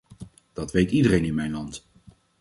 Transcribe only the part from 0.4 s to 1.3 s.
Dat weet iedereen